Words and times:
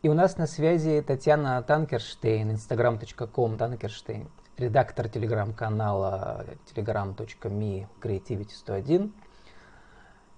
И 0.00 0.08
у 0.08 0.14
нас 0.14 0.36
на 0.38 0.46
связи 0.46 1.02
Татьяна 1.04 1.60
Танкерштейн, 1.60 2.52
instagram.com 2.52 3.56
Танкерштейн, 3.58 4.28
редактор 4.56 5.08
телеграм-канала 5.08 6.46
telegram.me 6.72 7.88
Creativity 8.00 8.52
101. 8.52 9.12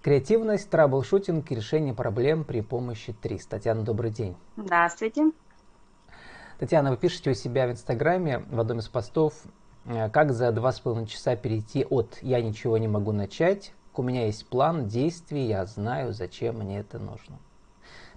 Креативность, 0.01 0.71
troubleshooting 0.71 1.51
и 1.51 1.55
решение 1.55 1.93
проблем 1.93 2.45
при 2.45 2.63
помощи 2.63 3.13
ТРИЗ. 3.13 3.45
Татьяна, 3.49 3.83
добрый 3.83 4.11
день. 4.11 4.35
Здравствуйте. 4.57 5.31
Татьяна, 6.59 6.91
вы 6.91 6.97
пишете 6.97 7.33
у 7.33 7.35
себя 7.35 7.67
в 7.67 7.73
Инстаграме 7.73 8.39
в 8.39 8.59
одном 8.61 8.79
из 8.79 8.89
постов, 8.89 9.35
э, 9.85 10.09
как 10.09 10.33
за 10.33 10.53
два 10.53 10.73
с 10.73 10.81
половиной 10.81 11.07
часа 11.07 11.37
перейти 11.37 11.85
от 11.85 12.17
«я 12.23 12.41
ничего 12.41 12.79
не 12.79 12.89
могу 12.89 13.13
начать» 13.13 13.75
к 13.93 13.99
«у 13.99 14.03
меня 14.03 14.25
есть 14.25 14.47
план 14.47 14.89
действий, 14.89 15.49
я 15.49 15.67
знаю, 15.67 16.15
зачем 16.15 16.61
мне 16.61 16.79
это 16.79 16.99
нужно». 16.99 17.39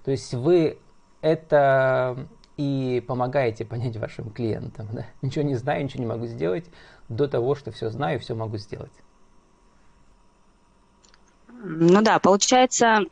То 0.05 0.11
есть 0.11 0.33
вы 0.33 0.79
это 1.23 2.27
и 2.57 3.03
помогаете 3.07 3.65
понять 3.65 3.97
вашим 3.97 4.29
клиентам. 4.29 4.87
Да? 4.91 5.07
Ничего 5.21 5.43
не 5.43 5.55
знаю, 5.55 5.83
ничего 5.83 6.03
не 6.03 6.09
могу 6.09 6.27
сделать, 6.27 6.65
до 7.09 7.27
того, 7.27 7.55
что 7.55 7.71
все 7.71 7.89
знаю, 7.89 8.19
все 8.19 8.35
могу 8.35 8.57
сделать. 8.57 8.91
Ну 11.65 12.01
да, 12.01 12.19
получается, 12.19 13.05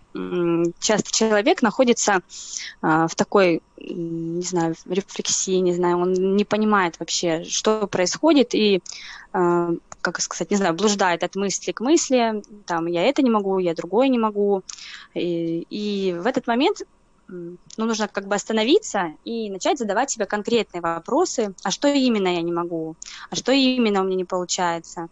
часто 0.80 1.10
человек 1.14 1.62
находится 1.62 2.20
а, 2.82 3.08
в 3.08 3.16
такой, 3.16 3.62
не 3.78 4.42
знаю, 4.42 4.76
рефлексии, 4.90 5.56
не 5.56 5.74
знаю, 5.74 6.00
он 6.00 6.12
не 6.36 6.44
понимает 6.44 7.00
вообще, 7.00 7.46
что 7.46 7.88
происходит, 7.88 8.54
и, 8.54 8.84
а, 9.32 9.70
как 10.02 10.20
сказать, 10.20 10.52
не 10.52 10.58
знаю, 10.58 10.74
блуждает 10.74 11.24
от 11.24 11.38
мысли 11.38 11.72
к 11.72 11.80
мысли, 11.80 12.44
там, 12.66 12.88
я 12.88 13.04
это 13.04 13.22
не 13.22 13.30
могу, 13.30 13.58
я 13.58 13.74
другое 13.74 14.10
не 14.10 14.20
могу, 14.20 14.64
и, 15.14 15.66
и 15.70 16.14
в 16.20 16.28
этот 16.28 16.46
момент 16.46 16.82
ну, 17.32 17.58
нужно 17.86 18.08
как 18.08 18.28
бы 18.28 18.36
остановиться 18.36 19.14
и 19.24 19.50
начать 19.50 19.80
задавать 19.80 20.12
себе 20.12 20.26
конкретные 20.26 20.82
вопросы, 20.82 21.54
а 21.64 21.72
что 21.72 21.88
именно 21.88 22.28
я 22.28 22.42
не 22.42 22.52
могу, 22.52 22.96
а 23.30 23.36
что 23.36 23.52
именно 23.52 24.02
у 24.02 24.04
меня 24.04 24.18
не 24.18 24.26
получается. 24.26 25.08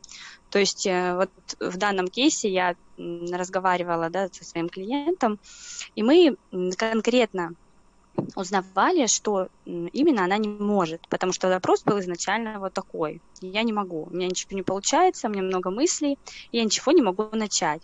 То 0.50 0.60
есть 0.60 0.86
э, 0.86 1.16
вот 1.16 1.30
в 1.60 1.78
данном 1.78 2.08
кейсе 2.08 2.50
я 2.52 2.76
разговаривала 2.98 4.10
да, 4.10 4.28
со 4.32 4.44
своим 4.44 4.68
клиентом, 4.68 5.40
и 5.96 6.04
мы 6.04 6.36
конкретно 6.78 7.54
узнавали, 8.36 9.08
что 9.08 9.48
именно 9.66 10.24
она 10.24 10.38
не 10.38 10.50
может, 10.50 11.08
потому 11.10 11.32
что 11.32 11.48
вопрос 11.48 11.84
был 11.84 12.00
изначально 12.00 12.60
вот 12.60 12.74
такой. 12.74 13.22
Я 13.42 13.64
не 13.64 13.74
могу, 13.74 14.08
у 14.12 14.16
меня 14.16 14.28
ничего 14.28 14.58
не 14.58 14.64
получается, 14.64 15.28
у 15.28 15.32
меня 15.32 15.44
много 15.44 15.70
мыслей, 15.70 16.18
я 16.52 16.64
ничего 16.64 16.92
не 16.92 17.02
могу 17.02 17.30
начать. 17.32 17.82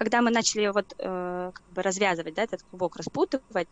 Когда 0.00 0.22
мы 0.22 0.30
начали 0.30 0.68
вот 0.68 0.94
э, 0.96 1.50
как 1.52 1.64
бы 1.74 1.82
развязывать, 1.82 2.32
да, 2.32 2.44
этот 2.44 2.62
клубок 2.62 2.96
распутывать, 2.96 3.68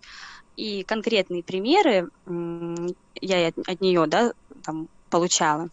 и 0.57 0.83
конкретные 0.83 1.43
примеры 1.43 2.11
э, 2.27 2.87
я 3.23 3.49
от, 3.49 3.59
от 3.67 3.81
нее, 3.81 4.07
да, 4.07 4.35
там 4.63 4.89
получала, 5.09 5.71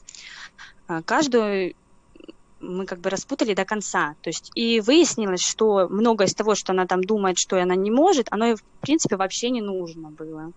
э, 0.88 1.02
каждую 1.04 1.76
мы 2.62 2.86
как 2.86 3.00
бы 3.00 3.10
распутали 3.10 3.54
до 3.54 3.66
конца. 3.66 4.16
То 4.22 4.30
есть 4.30 4.50
и 4.56 4.80
выяснилось, 4.80 5.42
что 5.42 5.90
многое 5.90 6.28
из 6.28 6.34
того, 6.34 6.56
что 6.56 6.72
она 6.72 6.86
там 6.88 7.04
думает, 7.04 7.38
что 7.38 7.62
она 7.62 7.76
не 7.76 7.92
может, 7.92 8.28
оно 8.32 8.56
в 8.56 8.64
принципе 8.80 9.18
вообще 9.18 9.50
не 9.50 9.62
нужно 9.62 10.10
было. 10.10 10.54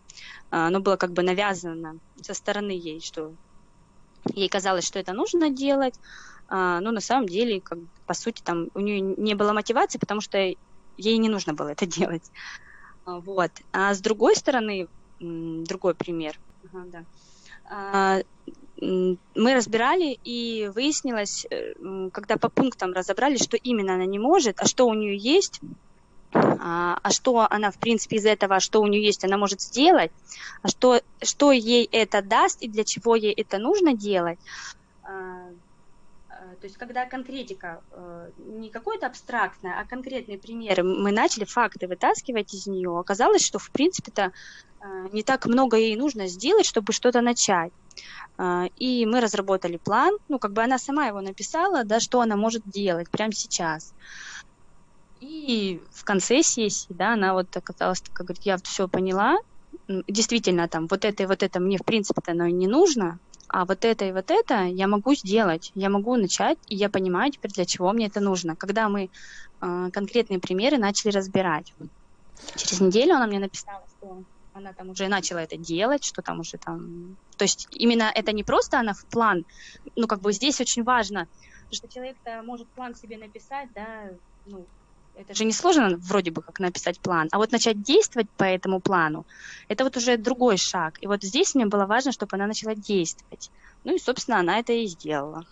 А, 0.52 0.68
оно 0.68 0.78
было 0.78 0.94
как 0.94 1.10
бы 1.10 1.24
навязано 1.24 1.98
со 2.22 2.34
стороны 2.34 2.70
ей, 2.70 3.00
что 3.00 3.32
ей 4.32 4.48
казалось, 4.48 4.86
что 4.86 5.00
это 5.00 5.12
нужно 5.12 5.50
делать, 5.50 5.94
а, 6.48 6.80
но 6.80 6.90
на 6.90 7.00
самом 7.00 7.26
деле, 7.26 7.60
как, 7.60 7.78
по 8.06 8.14
сути, 8.14 8.42
там 8.42 8.68
у 8.74 8.80
нее 8.80 9.00
не 9.00 9.34
было 9.34 9.52
мотивации, 9.52 9.98
потому 9.98 10.20
что 10.20 10.38
ей 10.38 11.18
не 11.18 11.28
нужно 11.28 11.54
было 11.54 11.68
это 11.68 11.86
делать. 11.98 12.30
А, 13.04 13.20
вот. 13.20 13.50
А 13.72 13.94
с 13.94 14.00
другой 14.00 14.36
стороны, 14.36 14.88
другой 15.20 15.94
пример. 15.94 16.38
Ага, 16.72 16.84
да 16.86 18.22
мы 18.80 19.54
разбирали, 19.54 20.18
и 20.22 20.70
выяснилось, 20.72 21.46
э, 21.50 21.74
когда 22.12 22.36
по 22.36 22.48
пунктам 22.48 22.92
разобрали, 22.92 23.36
что 23.36 23.56
именно 23.56 23.94
она 23.94 24.04
не 24.04 24.18
может, 24.18 24.60
а 24.60 24.66
что 24.66 24.86
у 24.86 24.94
нее 24.94 25.16
есть, 25.16 25.60
а, 26.32 26.98
а 27.02 27.10
что 27.10 27.46
она, 27.50 27.70
в 27.70 27.78
принципе, 27.78 28.16
из 28.16 28.26
этого, 28.26 28.56
а 28.56 28.60
что 28.60 28.80
у 28.80 28.86
нее 28.86 29.04
есть, 29.04 29.24
она 29.24 29.36
может 29.36 29.60
сделать, 29.60 30.12
а 30.62 30.68
что, 30.68 31.00
что 31.22 31.52
ей 31.52 31.88
это 31.90 32.22
даст 32.22 32.62
и 32.62 32.68
для 32.68 32.84
чего 32.84 33.16
ей 33.16 33.32
это 33.32 33.58
нужно 33.58 33.94
делать. 33.94 34.38
А, 36.48 36.56
то 36.56 36.66
есть, 36.66 36.76
когда 36.76 37.06
конкретика 37.06 37.82
э, 37.90 38.30
не 38.38 38.70
какое-то 38.70 39.06
абстрактное, 39.06 39.78
а 39.78 39.84
конкретные 39.86 40.38
примеры, 40.38 40.82
мы 40.82 41.12
начали 41.12 41.44
факты 41.44 41.86
вытаскивать 41.86 42.54
из 42.54 42.66
нее, 42.66 42.98
оказалось, 42.98 43.44
что, 43.44 43.58
в 43.58 43.70
принципе-то, 43.70 44.32
э, 44.80 45.08
не 45.12 45.22
так 45.22 45.46
много 45.46 45.76
ей 45.76 45.96
нужно 45.96 46.26
сделать, 46.28 46.66
чтобы 46.66 46.92
что-то 46.92 47.20
начать. 47.20 47.72
А, 48.36 48.66
и 48.76 49.04
мы 49.06 49.20
разработали 49.20 49.76
план, 49.76 50.16
ну, 50.28 50.38
как 50.38 50.52
бы 50.52 50.62
она 50.62 50.78
сама 50.78 51.06
его 51.06 51.20
написала, 51.20 51.84
да, 51.84 52.00
что 52.00 52.20
она 52.20 52.36
может 52.36 52.62
делать 52.64 53.10
прямо 53.10 53.32
сейчас. 53.32 53.92
И 55.20 55.82
в 55.92 56.04
конце 56.04 56.42
сессии, 56.42 56.92
да, 56.92 57.14
она 57.14 57.34
вот 57.34 57.54
оказалась, 57.56 58.00
как 58.12 58.26
говорит, 58.26 58.44
я 58.44 58.56
все 58.58 58.88
поняла, 58.88 59.36
действительно 60.06 60.68
там 60.68 60.86
вот 60.86 61.04
это 61.04 61.22
и 61.24 61.26
вот 61.26 61.42
это 61.42 61.60
мне 61.60 61.78
в 61.78 61.84
принципе-то 61.84 62.32
оно 62.32 62.46
и 62.46 62.52
не 62.52 62.68
нужно, 62.68 63.18
а 63.48 63.64
вот 63.64 63.84
это 63.84 64.04
и 64.04 64.12
вот 64.12 64.30
это 64.30 64.64
я 64.64 64.86
могу 64.86 65.14
сделать, 65.14 65.72
я 65.74 65.88
могу 65.88 66.16
начать, 66.16 66.58
и 66.68 66.76
я 66.76 66.88
понимаю 66.88 67.32
теперь, 67.32 67.50
для 67.52 67.64
чего 67.64 67.92
мне 67.92 68.06
это 68.06 68.20
нужно. 68.20 68.56
Когда 68.56 68.88
мы 68.88 69.10
э, 69.60 69.90
конкретные 69.92 70.38
примеры 70.38 70.78
начали 70.78 71.12
разбирать. 71.12 71.74
Через 72.56 72.80
неделю 72.80 73.14
она 73.14 73.26
мне 73.26 73.38
написала, 73.38 73.84
что 73.96 74.22
она 74.52 74.72
там 74.72 74.90
уже 74.90 75.08
начала 75.08 75.38
это 75.38 75.56
делать, 75.56 76.04
что 76.04 76.22
там 76.22 76.40
уже 76.40 76.58
там... 76.58 77.16
То 77.36 77.44
есть 77.44 77.68
именно 77.70 78.10
это 78.14 78.32
не 78.32 78.44
просто 78.44 78.78
она 78.78 78.92
в 78.92 79.04
план, 79.06 79.44
ну, 79.96 80.06
как 80.06 80.20
бы 80.20 80.32
здесь 80.32 80.60
очень 80.60 80.82
важно, 80.82 81.26
что 81.70 81.88
человек-то 81.88 82.42
может 82.42 82.68
план 82.68 82.94
себе 82.94 83.18
написать, 83.18 83.68
да, 83.74 84.10
ну, 84.46 84.66
это 85.18 85.34
же 85.34 85.44
не 85.44 85.52
сложно 85.52 85.96
вроде 85.96 86.30
бы 86.30 86.42
как 86.42 86.60
написать 86.60 87.00
план, 87.00 87.28
а 87.32 87.38
вот 87.38 87.50
начать 87.50 87.82
действовать 87.82 88.30
по 88.30 88.44
этому 88.44 88.80
плану, 88.80 89.26
это 89.68 89.84
вот 89.84 89.96
уже 89.96 90.16
другой 90.16 90.56
шаг. 90.56 90.94
И 91.00 91.06
вот 91.06 91.22
здесь 91.22 91.54
мне 91.54 91.66
было 91.66 91.86
важно, 91.86 92.12
чтобы 92.12 92.36
она 92.36 92.46
начала 92.46 92.74
действовать. 92.74 93.50
Ну 93.84 93.94
и, 93.94 93.98
собственно, 93.98 94.38
она 94.38 94.58
это 94.58 94.72
и 94.72 94.86
сделала. 94.86 95.44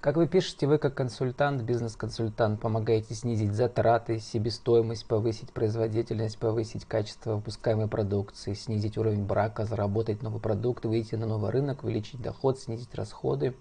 Как 0.00 0.16
вы 0.16 0.28
пишете, 0.28 0.68
вы 0.68 0.78
как 0.78 0.94
консультант, 0.94 1.62
бизнес-консультант, 1.62 2.60
помогаете 2.60 3.14
снизить 3.14 3.52
затраты, 3.52 4.20
себестоимость, 4.20 5.06
повысить 5.06 5.52
производительность, 5.52 6.38
повысить 6.38 6.84
качество 6.84 7.36
выпускаемой 7.36 7.88
продукции, 7.88 8.54
снизить 8.54 8.96
уровень 8.96 9.24
брака, 9.24 9.64
заработать 9.64 10.22
новый 10.22 10.40
продукт, 10.40 10.84
выйти 10.84 11.16
на 11.16 11.26
новый 11.26 11.50
рынок, 11.50 11.82
увеличить 11.82 12.22
доход, 12.22 12.60
снизить 12.60 12.94
расходы. 12.94 13.56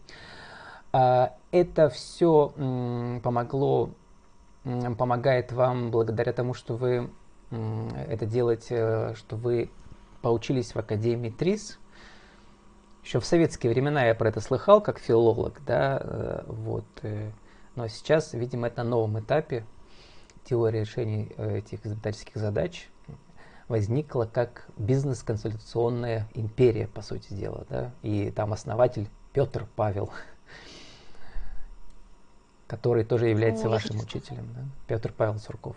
А, 0.92 1.36
это 1.52 1.90
все 1.90 2.54
помогло, 3.24 3.90
помогает 4.98 5.52
вам 5.52 5.92
благодаря 5.92 6.34
тому, 6.34 6.54
что 6.54 6.76
вы 6.76 7.10
это 7.52 8.26
делаете, 8.26 9.14
что 9.16 9.36
вы 9.36 9.70
поучились 10.22 10.74
в 10.74 10.78
Академии 10.78 11.30
ТРИС, 11.30 11.80
еще 13.08 13.22
в 13.22 13.26
советские 13.26 13.72
времена 13.72 14.04
я 14.04 14.16
про 14.16 14.28
это 14.28 14.42
слыхал, 14.42 14.82
как 14.82 15.00
филолог, 15.00 15.62
да, 15.66 15.98
э, 16.04 16.44
вот. 16.48 16.84
Э, 17.04 17.32
но 17.76 17.88
сейчас, 17.88 18.34
видимо, 18.34 18.68
это 18.68 18.84
на 18.84 18.90
новом 18.90 19.18
этапе. 19.22 19.66
Теория 20.44 20.82
решения 20.82 21.30
э, 21.38 21.60
этих 21.60 21.86
изобретательских 21.86 22.36
задач 22.36 22.90
возникла 23.70 24.26
как 24.26 24.68
бизнес-консультационная 24.76 26.28
империя, 26.34 26.88
по 26.88 27.02
сути 27.02 27.34
дела, 27.34 27.66
да, 27.70 27.94
и 28.02 28.30
там 28.30 28.52
основатель 28.52 29.08
Петр 29.32 29.68
Павел, 29.78 30.10
который 32.68 33.04
тоже 33.04 33.28
является 33.28 33.66
ну, 33.66 33.72
вашим 33.72 34.00
учителем, 34.00 34.48
да? 34.54 34.62
Петр 34.88 35.12
Павел 35.12 35.40
Сурков. 35.40 35.76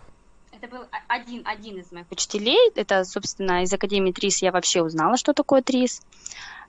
Это 0.51 0.67
был 0.67 0.85
один, 1.07 1.41
один 1.47 1.79
из 1.79 1.91
моих 1.91 2.05
учителей. 2.11 2.71
Это, 2.75 3.03
собственно, 3.03 3.63
из 3.63 3.73
Академии 3.73 4.11
ТРИС 4.11 4.41
я 4.43 4.51
вообще 4.51 4.83
узнала, 4.83 5.17
что 5.17 5.33
такое 5.33 5.61
ТРИС. 5.61 6.01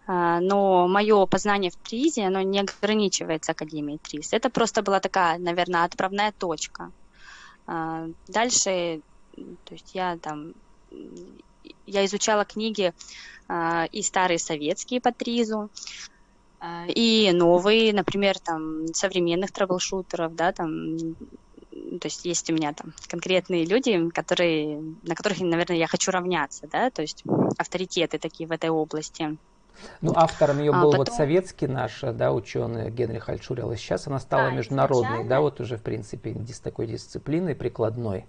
А, 0.07 0.41
но 0.41 0.89
мое 0.89 1.27
познание 1.27 1.71
в 1.71 1.77
ТРИЗе, 1.77 2.27
оно 2.27 2.41
не 2.43 2.61
ограничивается 2.61 3.53
Академией 3.53 3.99
ТРИЗ. 3.99 4.33
Это 4.33 4.51
просто 4.51 4.83
была 4.83 5.01
такая, 5.01 5.39
наверное, 5.39 5.85
отправная 5.85 6.33
точка. 6.33 6.91
А, 7.67 8.09
дальше, 8.29 9.01
то 9.37 9.75
есть 9.75 9.95
я 9.95 10.17
там, 10.17 10.55
я 11.87 12.05
изучала 12.05 12.45
книги 12.45 12.93
а, 13.49 13.87
и 13.93 14.03
старые 14.03 14.39
советские 14.39 15.01
по 15.01 15.13
ТРИЗу, 15.13 15.71
и 16.89 17.31
новые, 17.33 17.93
например, 17.93 18.39
там, 18.39 18.87
современных 18.95 19.51
трэблшутеров, 19.51 20.35
да, 20.35 20.53
там, 20.53 20.97
то 22.01 22.07
есть 22.07 22.25
есть 22.25 22.51
у 22.51 22.55
меня 22.55 22.73
там 22.73 22.93
конкретные 23.09 23.65
люди, 23.65 24.11
которые, 24.11 24.81
на 25.03 25.15
которых, 25.15 25.41
наверное, 25.41 25.77
я 25.77 25.87
хочу 25.87 26.11
равняться, 26.11 26.69
да, 26.71 26.91
то 26.91 27.03
есть 27.03 27.25
авторитеты 27.59 28.19
такие 28.19 28.49
в 28.49 28.53
этой 28.53 28.71
области. 28.71 29.37
Ну, 30.01 30.13
автором 30.15 30.61
ее 30.61 30.71
а, 30.73 30.81
был 30.81 30.91
а, 30.91 30.99
потом... 30.99 31.07
вот 31.07 31.09
советский 31.09 31.67
наш, 31.67 32.01
да, 32.01 32.33
ученый 32.33 32.91
Генрих 32.91 33.29
Альтшулер, 33.29 33.69
а 33.69 33.77
сейчас 33.77 34.07
она 34.07 34.21
стала 34.21 34.51
да, 34.51 34.57
международной, 34.57 35.25
да, 35.25 35.41
вот 35.41 35.61
уже, 35.61 35.77
в 35.79 35.83
принципе, 35.83 36.35
с 36.49 36.61
такой 36.61 36.87
дисциплиной 36.87 37.55
прикладной. 37.55 38.27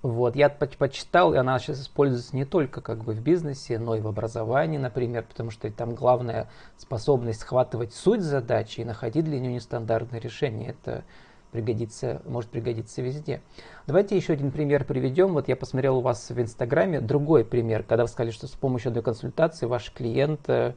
Вот, 0.00 0.36
я 0.36 0.48
почитал, 0.48 1.34
и 1.34 1.38
она 1.38 1.58
сейчас 1.58 1.80
используется 1.80 2.36
не 2.36 2.44
только 2.44 2.80
как 2.80 3.02
бы 3.02 3.14
в 3.14 3.20
бизнесе, 3.20 3.80
но 3.80 3.96
и 3.96 4.00
в 4.00 4.06
образовании, 4.06 4.78
например, 4.78 5.24
потому 5.28 5.50
что 5.50 5.68
там 5.72 5.96
главная 5.96 6.48
способность 6.76 7.40
схватывать 7.40 7.92
суть 7.92 8.22
задачи 8.22 8.80
и 8.80 8.84
находить 8.84 9.24
для 9.24 9.40
нее 9.40 9.54
нестандартное 9.54 10.20
решение. 10.20 10.70
Это 10.70 11.02
пригодится, 11.50 12.22
может 12.26 12.48
пригодиться 12.48 13.02
везде. 13.02 13.40
Давайте 13.88 14.16
еще 14.16 14.34
один 14.34 14.52
пример 14.52 14.84
приведем. 14.84 15.32
Вот 15.32 15.48
я 15.48 15.56
посмотрел 15.56 15.98
у 15.98 16.00
вас 16.00 16.30
в 16.30 16.40
Инстаграме 16.40 17.00
другой 17.00 17.44
пример, 17.44 17.82
когда 17.82 18.04
вы 18.04 18.08
сказали, 18.08 18.30
что 18.30 18.46
с 18.46 18.52
помощью 18.52 18.90
одной 18.90 19.02
консультации 19.02 19.66
ваш 19.66 19.90
клиент 19.92 20.48
э, 20.48 20.74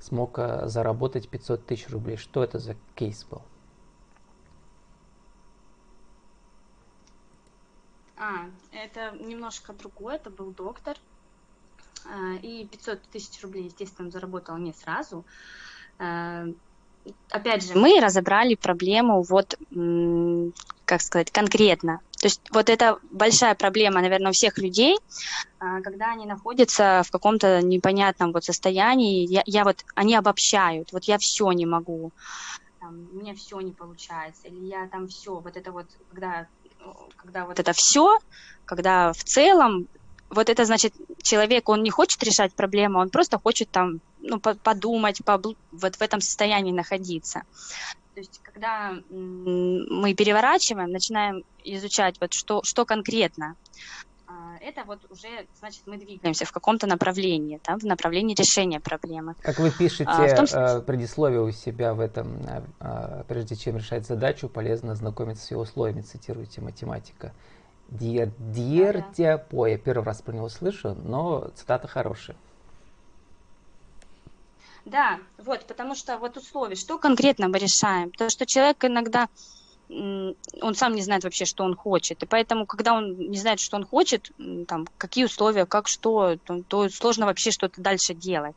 смог 0.00 0.38
э, 0.38 0.66
заработать 0.66 1.30
500 1.30 1.64
тысяч 1.64 1.88
рублей. 1.88 2.16
Что 2.16 2.44
это 2.44 2.58
за 2.58 2.76
кейс 2.94 3.24
был? 3.24 3.40
А, 8.20 8.44
это 8.72 9.16
немножко 9.18 9.72
другое, 9.72 10.16
это 10.16 10.28
был 10.28 10.50
доктор. 10.50 10.94
А, 12.04 12.34
и 12.42 12.66
500 12.66 13.02
тысяч 13.04 13.42
рублей, 13.42 13.64
естественно, 13.64 14.10
заработал 14.10 14.58
не 14.58 14.74
сразу. 14.74 15.24
А, 15.98 16.44
опять 17.30 17.64
же, 17.64 17.74
мы 17.78 17.98
разобрали 17.98 18.56
проблему 18.56 19.22
вот, 19.22 19.58
как 20.84 21.00
сказать, 21.00 21.30
конкретно. 21.30 22.00
То 22.20 22.26
есть 22.26 22.42
вот 22.50 22.68
это 22.68 22.98
большая 23.10 23.54
проблема, 23.54 24.02
наверное, 24.02 24.28
у 24.28 24.34
всех 24.34 24.58
людей, 24.58 24.98
а, 25.58 25.80
когда 25.80 26.12
они 26.12 26.26
находятся 26.26 27.02
в 27.06 27.10
каком-то 27.10 27.62
непонятном 27.62 28.32
вот 28.32 28.44
состоянии, 28.44 29.26
я, 29.26 29.42
я 29.46 29.64
вот, 29.64 29.82
они 29.94 30.14
обобщают, 30.14 30.92
вот 30.92 31.04
я 31.04 31.16
все 31.16 31.50
не 31.52 31.64
могу, 31.64 32.12
там, 32.80 33.08
у 33.12 33.16
меня 33.16 33.34
все 33.34 33.60
не 33.60 33.72
получается, 33.72 34.48
или 34.48 34.66
я 34.66 34.86
там 34.88 35.06
все, 35.06 35.38
вот 35.38 35.56
это 35.56 35.72
вот, 35.72 35.86
когда 36.10 36.48
когда 37.16 37.46
вот 37.46 37.58
это 37.58 37.72
все, 37.72 38.18
когда 38.64 39.12
в 39.12 39.22
целом, 39.24 39.88
вот 40.30 40.48
это 40.48 40.64
значит, 40.64 40.94
человек, 41.22 41.68
он 41.68 41.82
не 41.82 41.90
хочет 41.90 42.22
решать 42.22 42.54
проблему, 42.54 42.98
он 43.00 43.10
просто 43.10 43.38
хочет 43.38 43.70
там, 43.70 44.00
ну, 44.20 44.40
подумать, 44.40 45.20
вот 45.26 45.96
в 45.96 46.02
этом 46.02 46.20
состоянии 46.20 46.72
находиться. 46.72 47.42
То 48.14 48.20
есть, 48.20 48.40
когда 48.42 48.92
мы 49.10 50.14
переворачиваем, 50.14 50.90
начинаем 50.90 51.44
изучать, 51.64 52.16
вот 52.20 52.32
что, 52.32 52.62
что 52.64 52.84
конкретно, 52.84 53.56
это 54.60 54.84
вот 54.84 55.00
уже, 55.10 55.46
значит, 55.58 55.82
мы 55.86 55.96
двигаемся 55.96 56.44
в 56.44 56.52
каком-то 56.52 56.86
направлении, 56.86 57.60
да, 57.64 57.76
в 57.76 57.84
направлении 57.84 58.34
решения 58.34 58.80
проблемы. 58.80 59.34
Как 59.42 59.58
вы 59.58 59.70
пишете 59.70 60.04
а, 60.06 60.26
в 60.26 60.36
том, 60.36 60.46
что... 60.46 60.82
предисловие 60.82 61.40
у 61.40 61.50
себя 61.50 61.94
в 61.94 62.00
этом, 62.00 62.38
а, 62.78 63.24
прежде 63.26 63.56
чем 63.56 63.76
решать 63.76 64.06
задачу, 64.06 64.48
полезно 64.48 64.94
знакомиться 64.94 65.44
с 65.46 65.50
ее 65.50 65.58
условиями, 65.58 66.02
цитируете 66.02 66.60
математика. 66.60 67.32
Диер, 67.88 68.32
диертия 68.38 69.38
по, 69.38 69.66
я 69.66 69.76
первый 69.76 70.04
раз 70.04 70.22
про 70.22 70.32
него 70.32 70.48
слышу, 70.48 70.94
но 70.94 71.50
цитата 71.56 71.88
хорошая. 71.88 72.36
Да, 74.84 75.18
вот, 75.38 75.66
потому 75.66 75.94
что 75.94 76.16
вот 76.18 76.36
условия, 76.36 76.76
что 76.76 76.98
конкретно 76.98 77.48
мы 77.48 77.58
решаем? 77.58 78.10
То, 78.12 78.30
что 78.30 78.46
человек 78.46 78.84
иногда 78.84 79.28
он 79.90 80.74
сам 80.74 80.94
не 80.94 81.02
знает 81.02 81.24
вообще, 81.24 81.44
что 81.44 81.64
он 81.64 81.74
хочет. 81.74 82.22
И 82.22 82.26
поэтому, 82.26 82.66
когда 82.66 82.94
он 82.94 83.16
не 83.16 83.38
знает, 83.38 83.60
что 83.60 83.76
он 83.76 83.84
хочет, 83.84 84.30
там, 84.68 84.86
какие 84.96 85.24
условия, 85.24 85.66
как 85.66 85.88
что, 85.88 86.36
то, 86.44 86.62
то 86.62 86.88
сложно 86.88 87.26
вообще 87.26 87.50
что-то 87.50 87.80
дальше 87.80 88.14
делать. 88.14 88.54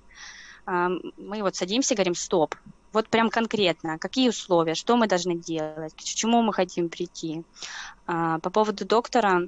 А, 0.66 0.90
мы 1.18 1.42
вот 1.42 1.56
садимся 1.56 1.94
и 1.94 1.98
говорим, 1.98 2.16
стоп, 2.16 2.56
вот 2.92 3.08
прям 3.08 3.30
конкретно, 3.30 3.98
какие 3.98 4.30
условия, 4.30 4.76
что 4.76 4.96
мы 4.96 5.08
должны 5.08 5.36
делать, 5.36 5.94
к 5.96 6.04
чему 6.04 6.42
мы 6.44 6.54
хотим 6.54 6.90
прийти. 6.90 7.44
А, 8.06 8.40
по 8.40 8.50
поводу 8.50 8.86
доктора, 8.86 9.48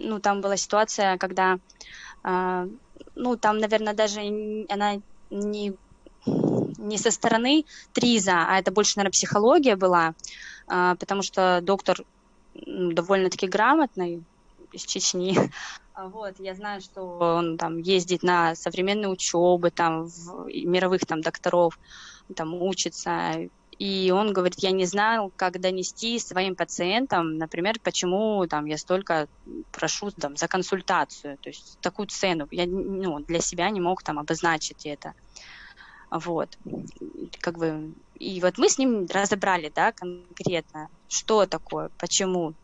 ну, 0.00 0.20
там 0.20 0.40
была 0.40 0.56
ситуация, 0.56 1.16
когда, 1.16 1.58
а, 2.22 2.66
ну, 3.14 3.36
там, 3.36 3.58
наверное, 3.58 3.94
даже 3.94 4.20
она 4.68 5.00
не 5.30 5.74
не 6.78 6.96
со 6.96 7.10
стороны 7.10 7.64
ТРИЗа, 7.92 8.46
а 8.48 8.58
это 8.58 8.70
больше, 8.70 8.94
наверное, 8.96 9.12
психология 9.12 9.76
была, 9.76 10.14
а, 10.66 10.94
потому 10.94 11.22
что 11.22 11.60
доктор 11.62 12.04
довольно-таки 12.54 13.46
грамотный 13.46 14.22
из 14.72 14.82
Чечни. 14.82 15.36
А 15.94 16.06
вот, 16.06 16.34
я 16.38 16.54
знаю, 16.54 16.80
что 16.80 17.02
он 17.18 17.58
там 17.58 17.78
ездит 17.78 18.22
на 18.22 18.54
современные 18.54 19.08
учебы, 19.08 19.70
там, 19.70 20.04
в, 20.04 20.46
мировых 20.46 21.04
там 21.04 21.22
докторов, 21.22 21.76
там, 22.36 22.54
учится. 22.54 23.48
И 23.80 24.12
он 24.14 24.32
говорит, 24.32 24.58
я 24.58 24.70
не 24.70 24.86
знал, 24.86 25.32
как 25.34 25.60
донести 25.60 26.18
своим 26.20 26.54
пациентам, 26.54 27.36
например, 27.36 27.80
почему 27.82 28.46
там 28.46 28.66
я 28.66 28.78
столько 28.78 29.28
прошу 29.72 30.10
там 30.12 30.36
за 30.36 30.46
консультацию, 30.46 31.36
то 31.38 31.48
есть 31.48 31.78
такую 31.80 32.06
цену. 32.06 32.46
Я 32.50 32.66
ну, 32.66 33.20
для 33.20 33.40
себя 33.40 33.70
не 33.70 33.80
мог 33.80 34.02
там 34.02 34.18
обозначить 34.18 34.86
это. 34.86 35.14
Вот. 36.10 36.56
Как 37.40 37.58
бы, 37.58 37.94
и 38.14 38.40
вот 38.40 38.58
мы 38.58 38.68
с 38.68 38.78
ним 38.78 39.06
разобрали, 39.06 39.70
да, 39.74 39.92
конкретно, 39.92 40.88
что 41.08 41.46
такое, 41.46 41.90
почему. 41.98 42.54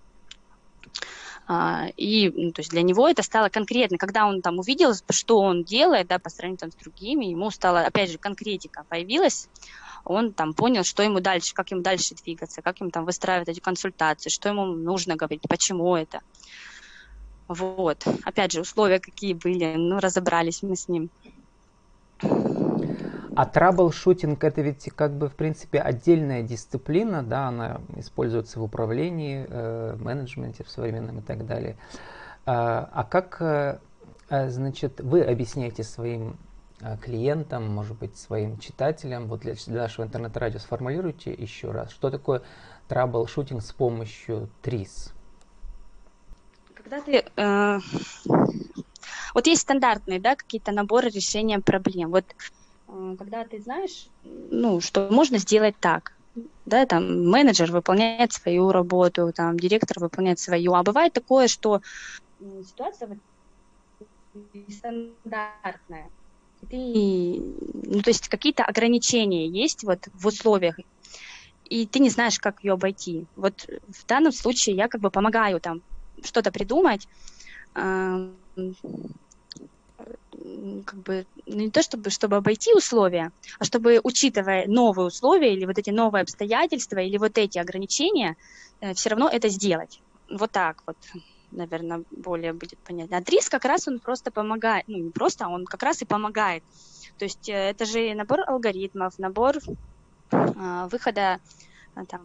А, 1.47 1.89
и 1.97 2.31
ну, 2.31 2.53
то 2.53 2.61
есть 2.61 2.71
для 2.71 2.83
него 2.83 3.07
это 3.07 3.23
стало 3.23 3.51
конкретно, 3.51 3.99
когда 3.99 4.27
он 4.27 4.41
там 4.41 4.59
увидел, 4.59 4.93
что 5.11 5.39
он 5.41 5.63
делает, 5.63 6.07
да, 6.07 6.19
по 6.19 6.31
сравнению 6.31 6.59
там, 6.59 6.71
с 6.71 6.77
другими, 6.77 7.27
ему 7.27 7.51
стало, 7.51 7.81
опять 7.81 8.11
же, 8.11 8.19
конкретика 8.19 8.85
появилась, 8.89 9.49
он 10.05 10.33
там 10.33 10.55
понял, 10.55 10.85
что 10.85 11.03
ему 11.03 11.21
дальше, 11.21 11.53
как 11.55 11.71
ему 11.71 11.83
дальше 11.83 12.15
двигаться, 12.15 12.63
как 12.63 12.81
ему 12.81 12.91
там 12.91 13.05
выстраивать 13.05 13.49
эти 13.49 13.61
консультации, 13.61 14.31
что 14.31 14.49
ему 14.49 14.65
нужно 14.67 15.17
говорить, 15.17 15.43
почему 15.49 15.97
это. 15.97 16.21
Вот. 17.49 18.07
Опять 18.25 18.53
же, 18.53 18.63
условия 18.63 19.01
какие 19.01 19.35
были, 19.35 19.75
ну, 19.77 19.99
разобрались 19.99 20.63
мы 20.63 20.77
с 20.77 20.89
ним. 20.89 21.11
А 23.37 23.47
траблшутинг 23.47 24.43
это 24.45 24.61
ведь 24.63 24.91
как 24.95 25.17
бы 25.17 25.29
в 25.29 25.35
принципе 25.35 25.81
отдельная 25.81 26.43
дисциплина, 26.43 27.23
да, 27.23 27.49
она 27.49 27.81
используется 27.97 28.61
в 28.61 28.63
управлении, 28.63 29.47
э, 29.49 29.97
менеджменте 29.99 30.63
в 30.63 30.71
современном 30.71 31.19
и 31.19 31.23
так 31.23 31.47
далее. 31.47 31.77
А, 32.47 32.89
а 32.93 33.05
как, 33.05 33.41
э, 33.41 33.79
э, 34.29 34.51
значит, 34.51 35.01
вы 35.01 35.23
объясняете 35.23 35.83
своим 35.83 36.37
э, 36.81 36.97
клиентам, 36.99 37.69
может 37.69 37.99
быть, 37.99 38.17
своим 38.17 38.59
читателям, 38.59 39.27
вот 39.27 39.41
для, 39.41 39.55
нашего 39.67 40.05
интернет-радио 40.05 40.61
сформулируйте 40.61 41.33
еще 41.33 41.73
раз, 41.73 41.91
что 41.91 42.11
такое 42.11 42.43
troubleshooting 42.89 43.63
с 43.63 43.73
помощью 43.73 44.49
ТРИЗ? 44.63 45.13
Когда 46.75 47.01
ты... 47.01 47.25
Э, 47.37 47.79
вот 49.35 49.47
есть 49.47 49.63
стандартные, 49.63 50.21
да, 50.21 50.37
какие-то 50.37 50.71
наборы 50.71 51.09
решения 51.09 51.59
проблем. 51.59 52.11
Вот 52.11 52.25
когда 53.19 53.45
ты 53.45 53.61
знаешь, 53.61 54.09
ну, 54.23 54.81
что 54.81 55.09
можно 55.11 55.39
сделать 55.39 55.75
так, 55.81 56.13
да, 56.65 56.87
там 56.87 57.29
менеджер 57.29 57.71
выполняет 57.71 58.33
свою 58.33 58.73
работу, 58.73 59.33
там 59.35 59.59
директор 59.59 60.01
выполняет 60.01 60.39
свою, 60.39 60.75
а 60.75 60.83
бывает 60.83 61.13
такое, 61.13 61.49
что 61.49 61.81
ситуация 62.63 63.19
стандартная, 64.69 66.11
ты, 66.69 67.41
ну, 67.85 68.03
то 68.03 68.11
есть 68.11 68.29
какие-то 68.29 68.65
ограничения 68.65 69.49
есть 69.49 69.85
вот 69.85 69.99
в 70.13 70.27
условиях, 70.27 70.77
и 71.65 71.87
ты 71.87 71.99
не 71.99 72.11
знаешь, 72.11 72.39
как 72.39 72.63
ее 72.63 72.73
обойти. 72.73 73.27
Вот 73.37 73.67
в 73.87 74.07
данном 74.07 74.33
случае 74.33 74.77
я 74.77 74.89
как 74.89 75.01
бы 75.01 75.11
помогаю 75.11 75.61
там 75.61 75.83
что-то 76.23 76.51
придумать, 76.53 77.07
как 80.85 81.03
бы 81.03 81.27
ну, 81.47 81.57
не 81.57 81.71
то 81.71 81.83
чтобы, 81.83 82.11
чтобы 82.11 82.37
обойти 82.37 82.73
условия, 82.75 83.31
а 83.59 83.65
чтобы, 83.65 84.01
учитывая 84.03 84.67
новые 84.67 85.07
условия 85.07 85.55
или 85.55 85.67
вот 85.67 85.79
эти 85.79 85.91
новые 85.91 86.23
обстоятельства 86.23 86.99
или 86.99 87.19
вот 87.19 87.39
эти 87.39 87.59
ограничения, 87.59 88.37
э, 88.81 88.95
все 88.95 89.11
равно 89.11 89.29
это 89.29 89.49
сделать. 89.49 90.01
Вот 90.31 90.51
так 90.53 90.83
вот, 90.87 90.97
наверное, 91.51 92.05
более 92.11 92.53
будет 92.53 92.79
понятно. 92.85 93.19
А 93.19 93.51
как 93.51 93.65
раз 93.65 93.89
он 93.89 94.01
просто 94.01 94.31
помогает, 94.31 94.85
ну 94.89 94.99
не 94.99 95.11
просто, 95.11 95.47
а 95.47 95.49
он 95.49 95.65
как 95.65 95.83
раз 95.83 96.03
и 96.03 96.07
помогает. 96.07 96.63
То 97.19 97.25
есть 97.25 97.49
э, 97.49 97.53
это 97.53 97.85
же 97.85 98.15
набор 98.15 98.41
алгоритмов, 98.47 99.19
набор 99.19 99.57
э, 100.33 100.89
выхода 100.91 101.41
э, 101.97 102.05
там, 102.09 102.23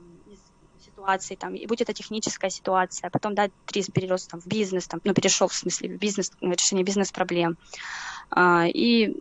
ситуации, 0.84 1.36
там, 1.36 1.56
и 1.56 1.66
будь 1.66 1.82
это 1.82 1.94
техническая 1.94 2.50
ситуация, 2.50 3.10
потом, 3.10 3.36
да, 3.36 3.50
ТРИС 3.66 3.88
перерос 3.88 4.28
там, 4.28 4.40
в 4.40 4.48
бизнес, 4.48 4.88
там, 4.88 5.02
ну, 5.04 5.14
перешел, 5.14 5.48
в 5.48 5.54
смысле, 5.54 5.90
в 5.90 6.00
бизнес, 6.00 6.32
решение 6.42 6.84
бизнес-проблем. 6.84 7.58
А, 8.30 8.66
и, 8.68 9.16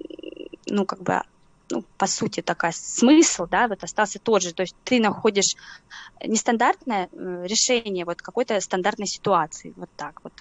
ну, 0.66 0.84
как 0.84 1.02
бы, 1.02 1.22
ну, 1.70 1.84
по 1.96 2.06
сути, 2.06 2.40
такая 2.40 2.72
смысл, 2.72 3.46
да, 3.46 3.68
вот 3.68 3.84
остался 3.84 4.18
тот 4.18 4.42
же. 4.42 4.52
То 4.54 4.62
есть 4.62 4.76
ты 4.84 5.00
находишь 5.00 5.54
нестандартное 6.24 7.08
э, 7.12 7.44
решение 7.46 8.04
вот 8.04 8.22
какой-то 8.22 8.60
стандартной 8.60 9.06
ситуации. 9.06 9.74
Вот 9.76 9.90
так 9.96 10.20
вот. 10.24 10.32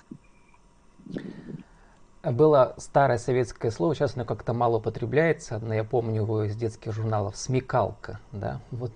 Было 2.24 2.76
старое 2.78 3.18
советское 3.18 3.72
слово, 3.72 3.96
сейчас 3.96 4.16
оно 4.16 4.26
как-то 4.26 4.54
мало 4.54 4.78
употребляется, 4.78 5.60
но 5.60 5.74
я 5.74 5.84
помню 5.84 6.22
его 6.22 6.44
из 6.44 6.56
детских 6.56 6.92
журналов 6.92 7.38
«смекалка», 7.38 8.20
да, 8.32 8.60
вот 8.72 8.92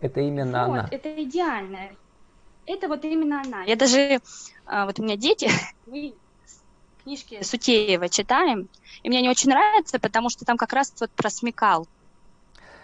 это 0.00 0.20
именно 0.20 0.66
вот, 0.66 0.78
она. 0.78 0.88
это 0.90 1.22
идеально. 1.22 1.90
это 2.66 2.88
вот 2.88 3.04
именно 3.04 3.42
она. 3.42 3.62
Я 3.64 3.76
даже, 3.76 4.20
а, 4.66 4.86
вот 4.86 4.98
у 4.98 5.02
меня 5.02 5.16
дети, 5.16 5.50
мы 5.86 6.14
книжки 7.04 7.42
Сутеева 7.42 8.08
читаем, 8.08 8.68
и 9.02 9.08
мне 9.08 9.18
они 9.18 9.30
очень 9.30 9.50
нравятся, 9.50 9.98
потому 9.98 10.28
что 10.28 10.44
там 10.44 10.56
как 10.56 10.72
раз 10.72 10.92
вот 11.00 11.10
про 11.10 11.30
смекал. 11.30 11.86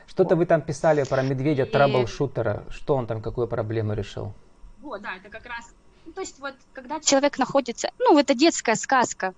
Что-то 0.06 0.36
вы 0.36 0.46
там 0.46 0.62
писали 0.62 1.04
про 1.04 1.22
медведя, 1.22 1.64
траблшутера. 1.64 2.64
Что 2.70 2.96
он 2.96 3.06
там, 3.06 3.22
какую 3.22 3.48
проблему 3.48 3.94
решил? 3.94 4.34
Вот, 4.80 5.00
да, 5.00 5.16
это 5.16 5.30
как 5.30 5.46
раз 5.46 5.72
то 6.14 6.20
есть 6.20 6.38
вот 6.40 6.54
когда 6.72 7.00
человек 7.00 7.38
находится, 7.38 7.90
ну, 7.98 8.18
это 8.18 8.34
детская 8.34 8.74
сказка 8.74 9.34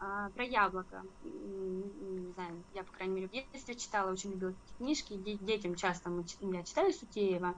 а, 0.00 0.30
про 0.30 0.44
яблоко. 0.44 1.02
Не 1.24 2.32
знаю, 2.34 2.62
я, 2.74 2.84
по 2.84 2.92
крайней 2.92 3.14
мере, 3.14 3.28
в 3.28 3.30
детстве 3.32 3.74
читала, 3.74 4.12
очень 4.12 4.30
любила 4.30 4.50
эти 4.50 4.76
книжки, 4.78 5.14
детям 5.14 5.74
часто 5.74 6.08
мы, 6.08 6.24
я 6.40 6.62
читаю 6.62 6.92
Сутеева. 6.92 7.54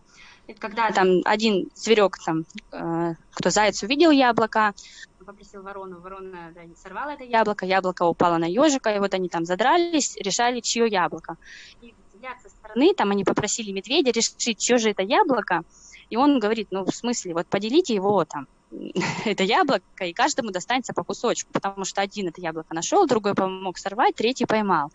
Это 0.47 0.61
когда 0.61 0.91
там 0.91 1.21
один 1.25 1.71
зверек, 1.75 2.17
там, 2.25 2.45
э, 2.73 3.15
кто 3.33 3.51
заяц 3.51 3.83
увидел 3.83 4.11
яблоко, 4.11 4.75
попросил 5.19 5.63
ворону, 5.63 6.01
ворона 6.01 6.53
да, 6.55 6.63
сорвала 6.77 7.13
это 7.13 7.25
яблоко, 7.25 7.67
яблоко 7.67 8.05
упало 8.05 8.39
на 8.39 8.47
ежика, 8.47 8.91
и 8.91 8.99
вот 8.99 9.13
они 9.15 9.29
там 9.29 9.45
задрались, 9.45 10.17
решали, 10.17 10.61
чье 10.61 10.87
яблоко. 10.87 11.37
И 11.83 11.95
взгляд 12.13 12.41
со 12.43 12.49
стороны, 12.49 12.95
там 12.95 13.11
они 13.11 13.25
попросили 13.25 13.71
медведя 13.71 14.11
решить, 14.11 14.59
чье 14.59 14.79
же 14.79 14.91
это 14.91 15.03
яблоко, 15.03 15.63
и 16.09 16.17
он 16.17 16.41
говорит, 16.41 16.69
ну, 16.71 16.85
в 16.85 16.95
смысле, 16.95 17.35
вот 17.35 17.47
поделите 17.47 17.95
его 17.95 18.25
там, 18.25 18.49
это 19.25 19.43
яблоко, 19.43 20.05
и 20.05 20.13
каждому 20.13 20.51
достанется 20.51 20.93
по 20.93 21.05
кусочку, 21.05 21.53
потому 21.53 21.85
что 21.85 22.01
один 22.01 22.29
это 22.29 22.41
яблоко 22.41 22.75
нашел, 22.75 23.07
другой 23.07 23.35
помог 23.35 23.79
сорвать, 23.79 24.15
третий 24.15 24.47
поймал. 24.47 24.91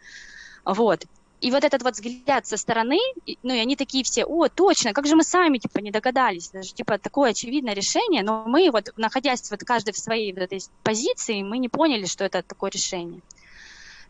Вот. 0.63 1.05
И 1.41 1.51
вот 1.51 1.63
этот 1.63 1.83
вот 1.83 1.93
взгляд 1.93 2.47
со 2.47 2.57
стороны, 2.57 2.97
ну, 3.43 3.53
и 3.53 3.59
они 3.59 3.75
такие 3.75 4.03
все, 4.03 4.25
о, 4.25 4.47
точно, 4.47 4.93
как 4.93 5.05
же 5.05 5.15
мы 5.15 5.23
сами, 5.23 5.57
типа, 5.57 5.79
не 5.79 5.91
догадались, 5.91 6.49
даже, 6.49 6.73
типа, 6.73 6.97
такое 6.97 7.31
очевидное 7.31 7.73
решение, 7.73 8.23
но 8.23 8.45
мы 8.47 8.71
вот, 8.71 8.93
находясь 8.95 9.51
вот 9.51 9.59
каждый 9.59 9.93
в 9.93 9.97
своей 9.97 10.31
вот 10.33 10.43
этой 10.43 10.61
позиции, 10.81 11.43
мы 11.43 11.57
не 11.57 11.69
поняли, 11.69 12.05
что 12.05 12.23
это 12.23 12.41
такое 12.41 12.71
решение. 12.71 13.21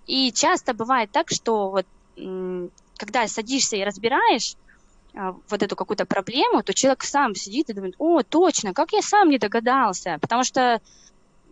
И 0.06 0.32
часто 0.32 0.74
бывает 0.74 1.12
так, 1.12 1.30
что 1.30 1.72
вот, 1.72 1.88
когда 2.98 3.28
садишься 3.28 3.76
и 3.76 3.84
разбираешь, 3.84 4.56
вот 5.16 5.64
эту 5.64 5.76
какую-то 5.76 6.06
проблему, 6.06 6.62
то 6.64 6.74
человек 6.74 7.04
сам 7.04 7.36
сидит 7.36 7.70
и 7.70 7.74
думает, 7.74 7.96
о, 7.98 8.22
точно, 8.24 8.74
как 8.74 8.92
я 8.92 9.02
сам 9.02 9.30
не 9.30 9.38
догадался, 9.38 10.18
потому 10.22 10.44
что 10.44 10.82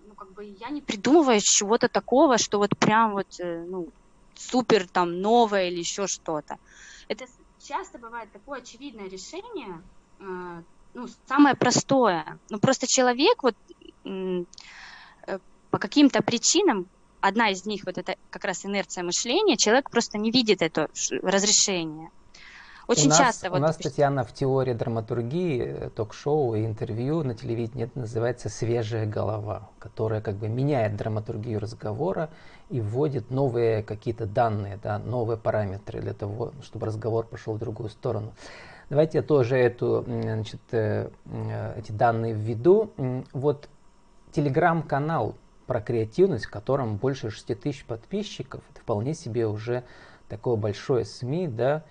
ну, 0.08 0.16
как 0.16 0.34
бы 0.34 0.56
я 0.60 0.70
не 0.70 0.82
придумываю 0.82 1.40
чего-то 1.42 1.88
такого, 1.88 2.38
что 2.38 2.58
вот 2.58 2.78
прям 2.78 3.14
вот, 3.14 3.40
э, 3.40 3.64
ну, 3.64 3.88
супер 4.36 4.88
там 4.88 5.22
новое 5.22 5.70
или 5.70 5.80
еще 5.80 6.08
что-то. 6.08 6.58
Это 7.08 7.26
часто 7.60 8.00
бывает 8.00 8.32
такое 8.34 8.60
очевидное 8.60 9.08
решение, 9.08 9.82
э, 10.20 10.62
ну, 10.94 11.08
самое 11.28 11.56
простое. 11.56 12.38
Ну, 12.50 12.60
просто 12.60 12.86
человек 12.86 13.44
вот 13.44 13.56
э, 14.04 14.44
по 15.72 15.80
каким-то 15.80 16.22
причинам, 16.22 16.88
одна 17.22 17.50
из 17.50 17.66
них 17.66 17.86
вот 17.86 17.98
это 17.98 18.18
как 18.30 18.44
раз 18.44 18.66
инерция 18.66 19.04
мышления, 19.04 19.56
человек 19.56 19.90
просто 19.90 20.18
не 20.18 20.32
видит 20.32 20.62
это 20.62 20.90
разрешение. 21.22 22.12
Очень 22.88 23.06
у 23.06 23.10
нас, 23.10 23.18
часто. 23.18 23.48
У 23.48 23.52
вот... 23.52 23.60
нас, 23.60 23.78
Татьяна, 23.78 24.24
в 24.24 24.34
теории 24.34 24.74
драматургии, 24.74 25.64
э, 25.64 25.90
ток-шоу 25.90 26.56
и 26.56 26.66
интервью 26.66 27.24
на 27.24 27.34
телевидении 27.34 27.86
это 27.86 28.00
называется 28.00 28.50
«свежая 28.50 29.06
голова», 29.06 29.70
которая 29.80 30.20
как 30.22 30.36
бы 30.36 30.50
меняет 30.50 30.98
драматургию 30.98 31.60
разговора 31.60 32.30
и 32.70 32.82
вводит 32.82 33.32
новые 33.32 33.84
какие-то 33.84 34.26
данные, 34.26 34.80
да, 34.84 35.00
новые 35.00 35.38
параметры 35.38 36.02
для 36.02 36.14
того, 36.14 36.52
чтобы 36.62 36.88
разговор 36.88 37.26
пошел 37.26 37.54
в 37.54 37.60
другую 37.60 37.90
сторону. 37.90 38.34
Давайте 38.90 39.20
я 39.20 39.24
тоже 39.24 39.58
эту, 39.58 40.04
значит, 40.06 40.62
э, 40.72 41.10
э, 41.26 41.80
эти 41.80 41.94
данные 41.94 42.34
введу. 42.34 42.92
Вот 43.32 43.70
телеграм-канал 44.34 45.36
про 45.68 45.80
креативность, 45.80 46.46
в 46.46 46.52
котором 46.52 46.98
больше 46.98 47.30
6 47.30 47.56
тысяч 47.56 47.86
подписчиков, 47.86 48.62
это 48.72 48.82
вполне 48.82 49.14
себе 49.14 49.48
уже 49.48 49.84
такое 50.28 50.58
большое 50.58 51.06
СМИ, 51.06 51.48
да, 51.48 51.84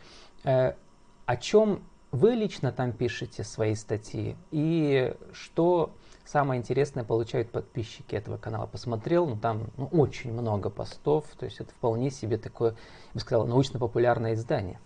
о 0.44 1.36
чем 1.36 1.82
вы 2.10 2.32
лично 2.32 2.72
там 2.72 2.92
пишете 2.92 3.42
свои 3.42 3.74
статьи 3.74 4.36
и 4.50 5.14
что 5.32 5.90
самое 6.26 6.60
интересное 6.60 7.04
получают 7.04 7.50
подписчики 7.50 8.14
этого 8.14 8.36
канала. 8.36 8.66
Посмотрел, 8.66 9.26
ну 9.26 9.36
там 9.36 9.66
ну, 9.76 9.86
очень 9.86 10.32
много 10.32 10.70
постов, 10.70 11.26
то 11.38 11.46
есть 11.46 11.60
это 11.60 11.70
вполне 11.72 12.10
себе 12.10 12.36
такое, 12.38 12.72
я 12.72 12.76
бы 13.14 13.20
сказал, 13.20 13.46
научно-популярное 13.46 14.34
издание. 14.34 14.78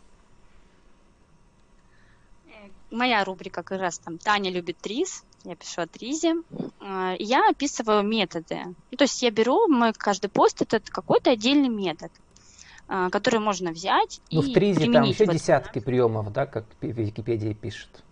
Моя 2.90 3.24
рубрика 3.24 3.64
как 3.64 3.80
раз 3.80 3.98
там 3.98 4.16
«Таня 4.18 4.50
любит 4.50 4.86
риз», 4.86 5.24
я 5.46 5.54
пишу 5.54 5.82
о 5.82 5.86
ризе. 6.00 6.34
А, 6.80 7.14
я 7.18 7.48
описываю 7.48 8.02
методы. 8.02 8.58
Ну, 8.90 8.96
то 8.96 9.04
есть 9.04 9.22
я 9.22 9.30
беру, 9.30 9.68
мой 9.68 9.92
каждый 9.92 10.28
пост 10.28 10.60
это 10.62 10.80
какой-то 10.80 11.30
отдельный 11.30 11.68
метод. 11.68 12.10
А, 12.88 13.10
которые 13.10 13.40
можно 13.40 13.72
взять 13.72 14.20
ну, 14.30 14.42
и 14.42 14.50
в 14.50 14.54
Тризе 14.54 14.90
там 14.92 15.02
еще 15.02 15.26
десятки 15.26 15.80
приемов, 15.80 16.32
да, 16.32 16.46
как 16.46 16.66
в 16.80 16.84
Википедии 16.84 17.52
пишет. 17.52 18.04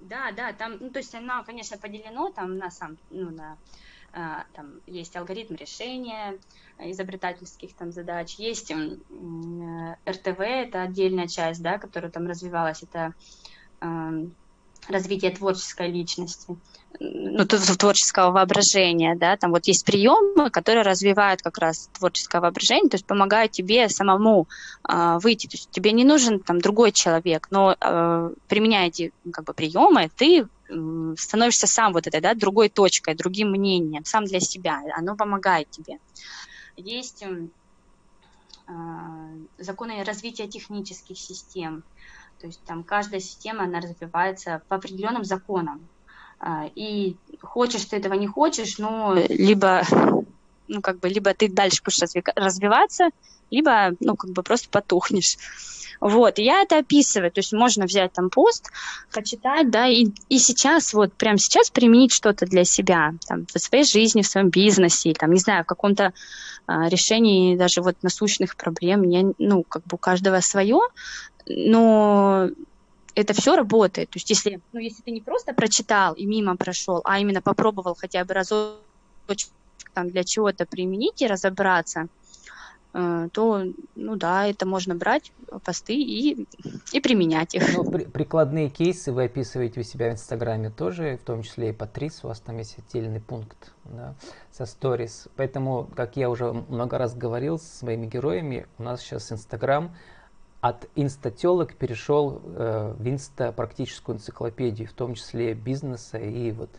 Да, 0.00 0.32
да, 0.32 0.52
там, 0.52 0.76
ну, 0.80 0.90
то 0.90 0.98
есть 0.98 1.14
оно, 1.14 1.42
конечно, 1.44 1.78
поделено 1.78 2.30
там 2.30 2.58
на 2.58 2.70
сам, 2.70 2.98
ну, 3.08 3.30
на, 3.30 3.56
а, 4.12 4.44
там 4.52 4.80
есть 4.86 5.16
алгоритм 5.16 5.54
решения 5.54 6.38
изобретательских 6.78 7.74
там 7.74 7.90
задач, 7.90 8.34
есть 8.34 8.70
э, 8.70 8.98
РТВ, 10.06 10.40
это 10.40 10.82
отдельная 10.82 11.28
часть, 11.28 11.62
да, 11.62 11.78
которая 11.78 12.10
там 12.10 12.26
развивалась, 12.26 12.82
это 12.82 13.14
э, 14.88 14.92
развитие 14.92 15.30
творческой 15.30 15.90
личности. 15.90 16.56
Ну, 17.00 17.44
творческого 17.46 18.30
воображения, 18.30 19.16
да, 19.16 19.36
там 19.36 19.50
вот 19.50 19.66
есть 19.66 19.84
приемы, 19.84 20.50
которые 20.50 20.82
развивают 20.82 21.42
как 21.42 21.58
раз 21.58 21.88
творческое 21.98 22.40
воображение, 22.40 22.90
то 22.90 22.96
есть 22.96 23.06
помогают 23.06 23.52
тебе 23.52 23.88
самому 23.88 24.46
э, 24.88 25.18
выйти, 25.20 25.46
то 25.46 25.54
есть 25.54 25.70
тебе 25.70 25.92
не 25.92 26.04
нужен 26.04 26.38
там 26.40 26.60
другой 26.60 26.92
человек, 26.92 27.48
но 27.50 27.76
э, 27.80 28.34
применяя 28.46 28.88
эти 28.88 29.12
как 29.32 29.44
бы 29.44 29.54
приемы, 29.54 30.10
ты 30.14 30.42
э, 30.42 31.14
становишься 31.16 31.66
сам 31.66 31.92
вот 31.92 32.06
этой, 32.06 32.20
да, 32.20 32.34
другой 32.34 32.68
точкой, 32.68 33.14
другим 33.14 33.50
мнением, 33.50 34.04
сам 34.04 34.24
для 34.24 34.40
себя, 34.40 34.82
оно 34.96 35.16
помогает 35.16 35.70
тебе. 35.70 35.98
Есть 36.76 37.24
э, 37.24 37.46
законы 39.58 40.04
развития 40.04 40.46
технических 40.46 41.18
систем, 41.18 41.82
то 42.42 42.48
есть 42.48 42.60
там 42.64 42.82
каждая 42.82 43.20
система, 43.20 43.62
она 43.62 43.78
развивается 43.80 44.62
по 44.68 44.74
определенным 44.74 45.22
законам, 45.22 45.80
а, 46.40 46.68
и 46.74 47.14
хочешь 47.40 47.84
ты 47.84 47.96
этого, 47.96 48.14
не 48.14 48.26
хочешь, 48.26 48.78
ну, 48.78 49.14
либо, 49.14 49.82
ну, 50.68 50.80
как 50.80 51.00
бы, 51.00 51.08
либо 51.08 51.34
ты 51.34 51.48
дальше 51.48 51.82
будешь 51.84 51.98
развиваться, 52.34 53.10
либо, 53.50 53.92
ну, 54.00 54.16
как 54.16 54.30
бы 54.30 54.42
просто 54.42 54.68
потухнешь. 54.70 55.36
Вот, 56.00 56.40
и 56.40 56.44
я 56.44 56.62
это 56.62 56.78
описываю, 56.78 57.30
то 57.30 57.38
есть 57.38 57.52
можно 57.52 57.84
взять 57.84 58.12
там 58.12 58.28
пост, 58.28 58.70
почитать, 59.12 59.70
да, 59.70 59.86
и, 59.86 60.06
и 60.28 60.38
сейчас, 60.38 60.94
вот, 60.94 61.12
прямо 61.12 61.38
сейчас 61.38 61.70
применить 61.70 62.12
что-то 62.12 62.44
для 62.44 62.64
себя, 62.64 63.14
там, 63.28 63.46
в 63.46 63.58
своей 63.60 63.84
жизни, 63.84 64.22
в 64.22 64.26
своем 64.26 64.50
бизнесе, 64.50 65.12
там, 65.12 65.32
не 65.32 65.38
знаю, 65.38 65.62
в 65.62 65.68
каком-то 65.68 66.12
а, 66.66 66.88
решении 66.88 67.56
даже 67.56 67.82
вот 67.82 67.96
насущных 68.02 68.56
проблем, 68.56 69.02
я, 69.02 69.32
ну, 69.38 69.62
как 69.62 69.84
бы 69.84 69.94
у 69.94 69.98
каждого 69.98 70.40
свое, 70.40 70.80
но 71.46 72.48
это 73.14 73.34
все 73.34 73.56
работает. 73.56 74.10
То 74.10 74.16
есть 74.16 74.30
если, 74.30 74.60
ну, 74.72 74.80
если 74.80 75.02
ты 75.02 75.10
не 75.10 75.20
просто 75.20 75.52
прочитал 75.52 76.14
и 76.14 76.26
мимо 76.26 76.56
прошел, 76.56 77.00
а 77.04 77.18
именно 77.18 77.42
попробовал 77.42 77.94
хотя 77.94 78.24
бы 78.24 78.34
разочек 78.34 79.50
там, 79.94 80.10
для 80.10 80.24
чего-то 80.24 80.66
применить 80.66 81.22
и 81.22 81.26
разобраться, 81.26 82.08
э, 82.94 83.28
то, 83.32 83.64
ну 83.94 84.16
да, 84.16 84.46
это 84.46 84.66
можно 84.66 84.94
брать, 84.94 85.32
посты 85.64 85.94
и, 85.94 86.46
и 86.92 87.00
применять 87.00 87.54
их. 87.54 87.74
Ну, 87.74 87.90
при, 87.90 88.04
прикладные 88.04 88.68
кейсы 88.68 89.12
вы 89.12 89.24
описываете 89.24 89.80
у 89.80 89.82
себя 89.82 90.10
в 90.10 90.12
Инстаграме 90.12 90.70
тоже, 90.70 91.16
в 91.16 91.24
том 91.24 91.42
числе 91.42 91.70
и 91.70 91.72
по 91.72 91.86
Трис, 91.86 92.20
у 92.22 92.28
вас 92.28 92.40
там 92.40 92.58
есть 92.58 92.78
отдельный 92.78 93.20
пункт 93.20 93.72
да, 93.84 94.14
со 94.50 94.66
сторис. 94.66 95.28
Поэтому, 95.36 95.88
как 95.94 96.16
я 96.16 96.30
уже 96.30 96.52
много 96.52 96.98
раз 96.98 97.14
говорил 97.14 97.58
с 97.58 97.64
своими 97.64 98.06
героями, 98.06 98.66
у 98.78 98.82
нас 98.82 99.00
сейчас 99.00 99.32
Инстаграм 99.32 99.94
от 100.62 100.88
инстателог 100.94 101.74
перешел 101.74 102.40
э, 102.44 102.94
в 102.96 103.08
инста-практическую 103.08 104.16
энциклопедию, 104.16 104.88
в 104.88 104.92
том 104.92 105.14
числе 105.14 105.54
бизнеса 105.54 106.18
и 106.18 106.52
вот 106.52 106.70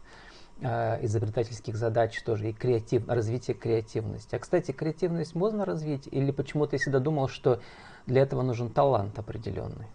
изобретательских 0.63 1.75
задач 1.75 2.21
тоже, 2.23 2.49
и 2.49 2.53
креатив, 2.53 3.07
развитие 3.07 3.55
креативности. 3.55 4.35
А, 4.35 4.39
кстати, 4.39 4.71
креативность 4.71 5.35
можно 5.35 5.65
развить 5.65 6.07
или 6.09 6.31
почему-то 6.31 6.75
я 6.75 6.79
всегда 6.79 6.99
думал, 6.99 7.27
что 7.27 7.61
для 8.05 8.21
этого 8.21 8.41
нужен 8.41 8.69
талант 8.69 9.19
определенный? 9.19 9.87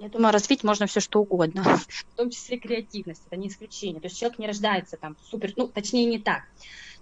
Я 0.00 0.08
думаю, 0.08 0.32
развить 0.32 0.64
можно 0.64 0.86
все 0.86 1.00
что 1.00 1.20
угодно, 1.20 1.62
в 1.88 2.16
том 2.16 2.30
числе 2.30 2.58
креативность, 2.58 3.22
это 3.26 3.36
не 3.36 3.48
исключение. 3.48 4.00
То 4.00 4.06
есть 4.06 4.18
человек 4.18 4.38
не 4.38 4.46
рождается 4.46 4.96
там 4.96 5.16
супер, 5.22 5.52
ну, 5.56 5.68
точнее 5.68 6.06
не 6.06 6.18
так. 6.18 6.42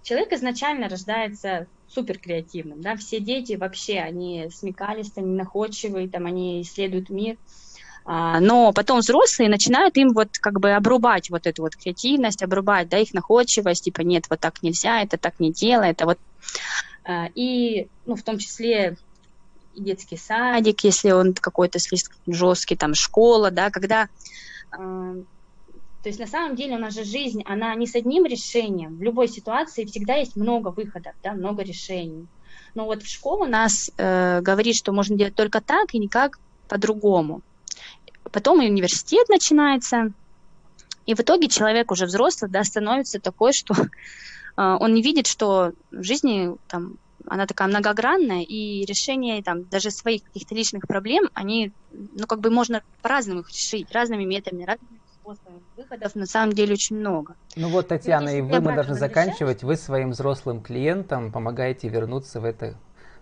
Человек 0.03 0.33
изначально 0.33 0.89
рождается 0.89 1.67
супер 1.87 2.17
креативным, 2.17 2.81
да, 2.81 2.95
все 2.95 3.19
дети 3.19 3.53
вообще, 3.53 3.99
они 3.99 4.49
смекалистые, 4.49 5.23
они 5.23 5.35
находчивые, 5.35 6.09
там, 6.09 6.25
они 6.25 6.61
исследуют 6.61 7.09
мир, 7.09 7.37
но 8.05 8.73
потом 8.73 8.99
взрослые 8.99 9.49
начинают 9.49 9.95
им 9.97 10.13
вот 10.13 10.37
как 10.39 10.59
бы 10.59 10.71
обрубать 10.71 11.29
вот 11.29 11.45
эту 11.45 11.61
вот 11.61 11.75
креативность, 11.75 12.41
обрубать, 12.41 12.89
да, 12.89 12.97
их 12.97 13.13
находчивость, 13.13 13.83
типа 13.83 14.01
нет, 14.01 14.25
вот 14.29 14.39
так 14.39 14.63
нельзя, 14.63 15.01
это 15.01 15.17
так 15.17 15.39
не 15.39 15.51
делай, 15.51 15.91
это 15.91 16.05
вот 16.05 16.17
а, 17.03 17.29
и, 17.35 17.87
ну, 18.05 18.15
в 18.15 18.23
том 18.23 18.37
числе 18.37 18.97
детский 19.75 20.17
садик, 20.17 20.83
если 20.83 21.11
он 21.11 21.33
какой-то 21.33 21.79
слишком 21.79 22.17
жесткий, 22.27 22.75
там, 22.75 22.93
школа, 22.93 23.51
да, 23.51 23.69
когда... 23.69 24.09
А, 24.71 25.15
то 26.03 26.09
есть 26.09 26.19
на 26.19 26.27
самом 26.27 26.55
деле 26.55 26.75
у 26.75 26.79
нас 26.79 26.95
же 26.95 27.03
жизнь, 27.03 27.43
она 27.45 27.75
не 27.75 27.85
с 27.85 27.95
одним 27.95 28.25
решением. 28.25 28.97
В 28.97 29.03
любой 29.03 29.27
ситуации 29.27 29.85
всегда 29.85 30.15
есть 30.15 30.35
много 30.35 30.69
выходов, 30.69 31.13
да, 31.21 31.33
много 31.33 31.61
решений. 31.61 32.25
Но 32.73 32.85
вот 32.85 33.03
в 33.03 33.07
школу 33.07 33.45
нас 33.45 33.91
э, 33.97 34.41
говорит, 34.41 34.75
что 34.75 34.93
можно 34.93 35.15
делать 35.15 35.35
только 35.35 35.61
так 35.61 35.93
и 35.93 35.99
никак 35.99 36.39
по-другому. 36.67 37.41
Потом 38.31 38.61
и 38.61 38.69
университет 38.69 39.29
начинается, 39.29 40.11
и 41.05 41.15
в 41.15 41.19
итоге 41.19 41.47
человек 41.47 41.91
уже 41.91 42.05
взрослый, 42.05 42.49
да, 42.49 42.63
становится 42.63 43.19
такой, 43.19 43.53
что 43.53 43.73
э, 44.57 44.77
он 44.79 44.93
не 44.93 45.01
видит, 45.01 45.27
что 45.27 45.73
в 45.91 46.03
жизни 46.03 46.55
там 46.67 46.97
она 47.27 47.45
такая 47.45 47.67
многогранная, 47.67 48.41
и 48.41 48.85
решение 48.85 49.41
там 49.43 49.63
даже 49.65 49.91
своих 49.91 50.23
каких-то 50.23 50.55
личных 50.55 50.87
проблем, 50.87 51.29
они, 51.33 51.71
ну, 51.91 52.25
как 52.27 52.39
бы 52.39 52.49
можно 52.49 52.81
по-разному 53.01 53.41
их 53.41 53.49
решить, 53.49 53.91
разными 53.91 54.23
методами, 54.23 54.63
разными 54.63 54.99
способами. 55.21 55.61
Выходов 55.77 56.15
на 56.15 56.25
самом 56.25 56.53
деле 56.53 56.73
очень 56.73 56.97
много. 56.97 57.35
Ну 57.55 57.69
вот, 57.69 57.87
Татьяна, 57.87 58.29
и 58.29 58.41
вы, 58.41 58.59
мы 58.59 58.75
должны 58.75 58.95
заканчивать. 58.95 59.63
Вы 59.63 59.75
своим 59.75 60.11
взрослым 60.11 60.61
клиентам 60.61 61.31
помогаете 61.31 61.89
вернуться 61.89 62.39
в 62.39 62.45
это 62.45 62.75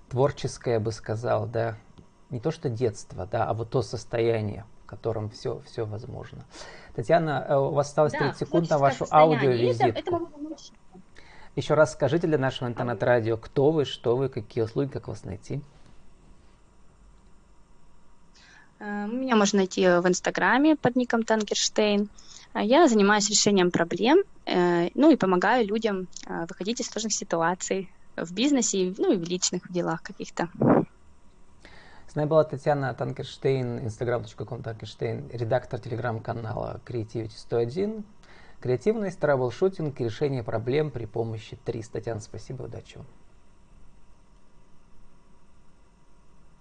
творческое, 0.09 0.73
я 0.73 0.79
бы 0.79 0.91
сказал, 0.91 1.45
да, 1.45 1.77
не 2.29 2.39
то 2.39 2.51
что 2.51 2.69
детство, 2.69 3.27
да, 3.31 3.45
а 3.45 3.53
вот 3.53 3.69
то 3.69 3.81
состояние, 3.81 4.65
котором 4.89 5.29
все, 5.29 5.61
все 5.65 5.85
возможно. 5.85 6.45
Татьяна, 6.95 7.45
э, 7.47 7.55
у 7.55 7.69
вас 7.69 7.87
осталось 7.89 8.13
да, 8.13 8.19
30 8.19 8.39
секунд 8.39 8.69
на 8.69 8.77
вашу 8.79 9.05
аудиовизитку. 9.11 10.29
Еще 11.55 11.73
раз 11.75 11.93
скажите 11.93 12.27
для 12.27 12.37
нашего 12.37 12.67
интернет-радио, 12.67 13.37
кто 13.37 13.71
вы, 13.71 13.85
что 13.85 14.15
вы, 14.17 14.29
какие 14.29 14.63
услуги, 14.63 14.89
как 14.89 15.07
вас 15.07 15.23
найти. 15.23 15.61
Э, 18.79 19.05
меня 19.07 19.35
можно 19.35 19.57
найти 19.57 19.81
в 19.81 20.07
Инстаграме 20.07 20.75
под 20.75 20.95
ником 20.95 21.23
Танкерштейн. 21.23 22.09
А 22.53 22.63
я 22.63 22.87
занимаюсь 22.87 23.29
решением 23.29 23.69
проблем, 23.69 24.23
э, 24.47 24.89
ну 24.95 25.11
и 25.11 25.15
помогаю 25.15 25.67
людям 25.67 26.07
выходить 26.27 26.79
из 26.79 26.87
сложных 26.87 27.13
ситуаций 27.13 27.91
в 28.17 28.33
бизнесе, 28.33 28.95
ну 28.97 29.13
и 29.13 29.17
в 29.17 29.23
личных 29.23 29.71
делах 29.71 30.01
каких-то. 30.01 30.49
С 32.09 32.15
нами 32.15 32.27
была 32.27 32.43
Татьяна 32.43 32.91
Танкерштейн, 32.95 33.85
instagram.com 33.85 34.63
Танкерштейн, 34.63 35.29
редактор 35.31 35.79
телеграм-канала 35.79 36.81
Creativity 36.83 37.37
101. 37.37 38.03
Креативность, 38.59 39.19
трабл-шутинг, 39.19 39.93
решение 39.99 40.41
проблем 40.41 40.89
при 40.89 41.05
помощи 41.05 41.55
3. 41.63 41.83
Татьяна, 41.83 42.19
спасибо, 42.19 42.63
удачи 42.63 42.97
вам. 42.97 43.05